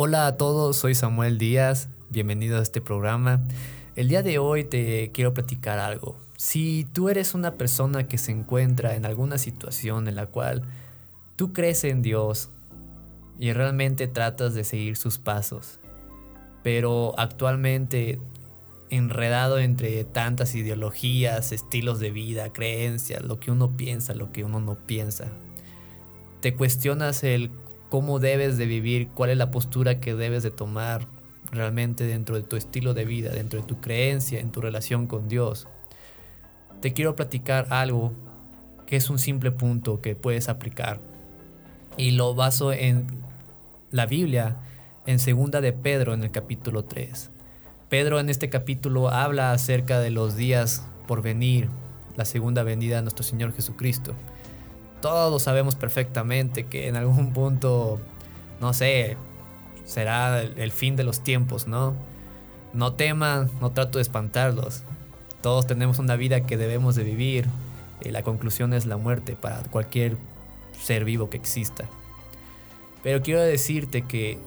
Hola 0.00 0.28
a 0.28 0.36
todos, 0.36 0.76
soy 0.76 0.94
Samuel 0.94 1.38
Díaz, 1.38 1.88
bienvenido 2.08 2.60
a 2.60 2.62
este 2.62 2.80
programa. 2.80 3.40
El 3.96 4.06
día 4.06 4.22
de 4.22 4.38
hoy 4.38 4.62
te 4.62 5.10
quiero 5.10 5.34
platicar 5.34 5.80
algo. 5.80 6.16
Si 6.36 6.86
tú 6.92 7.08
eres 7.08 7.34
una 7.34 7.54
persona 7.54 8.06
que 8.06 8.16
se 8.16 8.30
encuentra 8.30 8.94
en 8.94 9.04
alguna 9.04 9.38
situación 9.38 10.06
en 10.06 10.14
la 10.14 10.26
cual 10.26 10.62
tú 11.34 11.52
crees 11.52 11.82
en 11.82 12.02
Dios 12.02 12.50
y 13.40 13.52
realmente 13.52 14.06
tratas 14.06 14.54
de 14.54 14.62
seguir 14.62 14.96
sus 14.96 15.18
pasos, 15.18 15.80
pero 16.62 17.18
actualmente 17.18 18.20
enredado 18.90 19.58
entre 19.58 20.04
tantas 20.04 20.54
ideologías, 20.54 21.50
estilos 21.50 21.98
de 21.98 22.12
vida, 22.12 22.52
creencias, 22.52 23.24
lo 23.24 23.40
que 23.40 23.50
uno 23.50 23.76
piensa, 23.76 24.14
lo 24.14 24.30
que 24.30 24.44
uno 24.44 24.60
no 24.60 24.76
piensa. 24.76 25.26
Te 26.40 26.54
cuestionas 26.54 27.24
el 27.24 27.50
cómo 27.88 28.18
debes 28.18 28.58
de 28.58 28.66
vivir, 28.66 29.08
cuál 29.08 29.30
es 29.30 29.38
la 29.38 29.50
postura 29.50 30.00
que 30.00 30.14
debes 30.14 30.42
de 30.42 30.50
tomar 30.50 31.06
realmente 31.50 32.04
dentro 32.04 32.36
de 32.36 32.42
tu 32.42 32.56
estilo 32.56 32.94
de 32.94 33.04
vida, 33.04 33.30
dentro 33.30 33.60
de 33.60 33.66
tu 33.66 33.80
creencia, 33.80 34.40
en 34.40 34.50
tu 34.50 34.60
relación 34.60 35.06
con 35.06 35.28
Dios. 35.28 35.66
Te 36.80 36.92
quiero 36.92 37.16
platicar 37.16 37.66
algo 37.70 38.12
que 38.86 38.96
es 38.96 39.10
un 39.10 39.18
simple 39.18 39.50
punto 39.50 40.00
que 40.00 40.14
puedes 40.14 40.48
aplicar. 40.48 41.00
Y 41.96 42.12
lo 42.12 42.34
baso 42.34 42.72
en 42.72 43.06
la 43.90 44.06
Biblia, 44.06 44.56
en 45.06 45.18
segunda 45.18 45.60
de 45.60 45.72
Pedro, 45.72 46.14
en 46.14 46.22
el 46.22 46.30
capítulo 46.30 46.84
3. 46.84 47.30
Pedro 47.88 48.20
en 48.20 48.28
este 48.28 48.50
capítulo 48.50 49.08
habla 49.08 49.52
acerca 49.52 49.98
de 49.98 50.10
los 50.10 50.36
días 50.36 50.86
por 51.06 51.22
venir, 51.22 51.68
la 52.16 52.26
segunda 52.26 52.62
venida 52.62 52.96
de 52.96 53.02
nuestro 53.02 53.24
Señor 53.24 53.54
Jesucristo 53.54 54.14
todos 55.00 55.42
sabemos 55.42 55.74
perfectamente 55.74 56.64
que 56.66 56.88
en 56.88 56.96
algún 56.96 57.32
punto, 57.34 58.00
no 58.60 58.72
sé, 58.72 59.16
será 59.84 60.40
el, 60.42 60.72
fin 60.72 60.96
de 60.96 61.04
los 61.04 61.22
tiempos, 61.22 61.66
¿no? 61.66 61.94
No 62.72 62.92
teman, 62.92 63.50
no 63.60 63.70
trato 63.70 63.98
de 63.98 64.02
espantarlos. 64.02 64.82
Todos 65.40 65.66
tenemos 65.66 65.98
una 65.98 66.16
vida 66.16 66.42
que 66.42 66.56
debemos 66.56 66.94
de 66.94 67.04
vivir 67.04 67.46
y 68.02 68.10
la 68.10 68.22
conclusión 68.22 68.74
es 68.74 68.86
la 68.86 68.96
muerte 68.96 69.36
para 69.36 69.62
cualquier 69.70 70.16
ser 70.78 71.04
vivo 71.04 71.30
que 71.30 71.36
exista. 71.36 71.86
Pero 73.02 73.22
quiero 73.22 73.40
decirte 73.40 74.02
que 74.02 74.38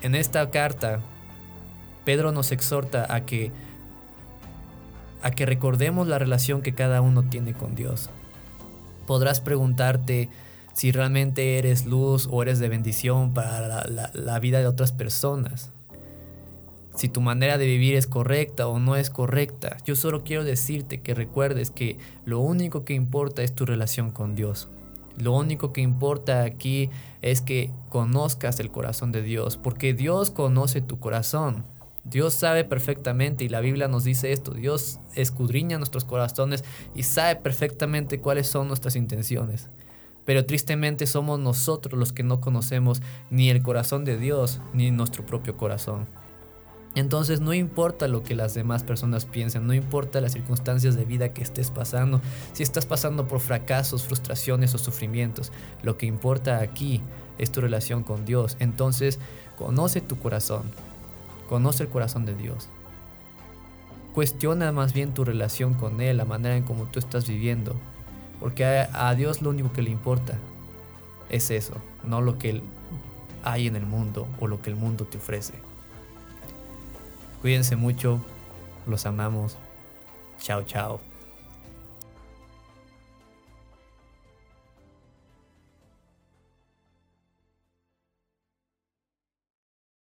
en 0.00 0.14
esta 0.14 0.50
carta 0.50 1.00
Pedro 2.04 2.32
nos 2.32 2.50
exhorta 2.50 3.06
a 3.14 3.24
que 3.24 3.52
a 5.22 5.30
que 5.30 5.46
recordemos 5.46 6.08
la 6.08 6.18
relación 6.18 6.62
que 6.62 6.74
cada 6.74 7.00
uno 7.00 7.22
tiene 7.22 7.54
con 7.54 7.76
Dios 7.76 8.10
podrás 9.06 9.40
preguntarte 9.40 10.28
si 10.74 10.90
realmente 10.90 11.58
eres 11.58 11.86
luz 11.86 12.28
o 12.30 12.42
eres 12.42 12.58
de 12.58 12.68
bendición 12.68 13.34
para 13.34 13.86
la, 13.86 14.38
vida 14.40 14.60
de 14.60 14.66
otras 14.66 14.92
personas. 14.92 15.70
Si 16.94 17.08
tu 17.08 17.20
manera 17.20 17.58
de 17.58 17.66
vivir 17.66 17.94
es 17.94 18.06
correcta 18.06 18.68
o 18.68 18.78
no 18.78 18.96
es 18.96 19.10
correcta. 19.10 19.78
Yo 19.84 19.96
solo 19.96 20.24
quiero 20.24 20.44
decirte 20.44 21.00
que 21.00 21.14
recuerdes 21.14 21.70
que 21.70 21.98
lo 22.24 22.40
único 22.40 22.84
que 22.84 22.94
importa 22.94 23.42
es 23.42 23.54
tu 23.54 23.64
relación 23.64 24.10
con 24.10 24.34
Dios. 24.34 24.68
Lo 25.18 25.32
único 25.32 25.72
que 25.72 25.80
importa 25.80 26.42
aquí 26.42 26.90
es 27.20 27.40
que 27.40 27.70
conozcas 27.88 28.60
el 28.60 28.70
corazón 28.70 29.12
de 29.12 29.22
Dios, 29.22 29.56
porque 29.56 29.94
Dios 29.94 30.30
conoce 30.30 30.80
tu 30.80 30.98
corazón. 30.98 31.64
Dios 32.04 32.34
sabe 32.34 32.64
perfectamente 32.64 33.44
y 33.44 33.48
la 33.48 33.60
Biblia 33.60 33.86
nos 33.88 34.04
dice 34.04 34.32
esto, 34.32 34.52
Dios 34.52 34.98
escudriña 35.14 35.78
nuestros 35.78 36.04
corazones 36.04 36.64
y 36.94 37.04
sabe 37.04 37.36
perfectamente 37.36 38.20
cuáles 38.20 38.48
son 38.48 38.68
nuestras 38.68 38.96
intenciones. 38.96 39.70
Pero 40.24 40.44
tristemente 40.44 41.06
somos 41.06 41.38
nosotros 41.38 41.98
los 41.98 42.12
que 42.12 42.22
no 42.22 42.40
conocemos 42.40 43.02
ni 43.30 43.50
el 43.50 43.62
corazón 43.62 44.04
de 44.04 44.18
Dios 44.18 44.60
ni 44.72 44.90
nuestro 44.90 45.24
propio 45.24 45.56
corazón. 45.56 46.06
Entonces 46.94 47.40
no 47.40 47.54
importa 47.54 48.06
lo 48.06 48.22
que 48.22 48.34
las 48.34 48.52
demás 48.52 48.82
personas 48.82 49.24
piensen, 49.24 49.66
no 49.66 49.72
importa 49.72 50.20
las 50.20 50.32
circunstancias 50.32 50.94
de 50.94 51.06
vida 51.06 51.32
que 51.32 51.42
estés 51.42 51.70
pasando, 51.70 52.20
si 52.52 52.62
estás 52.62 52.84
pasando 52.84 53.26
por 53.26 53.40
fracasos, 53.40 54.04
frustraciones 54.04 54.74
o 54.74 54.78
sufrimientos, 54.78 55.52
lo 55.82 55.96
que 55.96 56.04
importa 56.04 56.58
aquí 56.60 57.00
es 57.38 57.50
tu 57.50 57.62
relación 57.62 58.02
con 58.02 58.26
Dios. 58.26 58.56
Entonces 58.60 59.20
conoce 59.56 60.02
tu 60.02 60.18
corazón, 60.18 60.64
Conoce 61.52 61.82
el 61.82 61.90
corazón 61.90 62.24
de 62.24 62.34
Dios. 62.34 62.70
Cuestiona 64.14 64.72
más 64.72 64.94
bien 64.94 65.12
tu 65.12 65.22
relación 65.22 65.74
con 65.74 66.00
Él, 66.00 66.16
la 66.16 66.24
manera 66.24 66.56
en 66.56 66.62
cómo 66.62 66.86
tú 66.86 66.98
estás 66.98 67.28
viviendo. 67.28 67.76
Porque 68.40 68.64
a, 68.64 69.14
Dios 69.14 69.42
lo 69.42 69.50
único 69.50 69.70
que 69.70 69.82
le 69.82 69.90
importa 69.90 70.38
es 71.28 71.50
eso, 71.50 71.74
no 72.04 72.22
lo 72.22 72.38
que 72.38 72.62
hay 73.44 73.66
en 73.66 73.76
el 73.76 73.84
mundo 73.84 74.26
o 74.40 74.46
lo 74.46 74.62
que 74.62 74.70
el 74.70 74.76
mundo 74.76 75.04
te 75.04 75.18
ofrece. 75.18 75.52
Cuídense 77.42 77.76
mucho, 77.76 78.18
los 78.86 79.04
amamos. 79.04 79.58
Chao, 80.38 80.62
chao. 80.62 81.11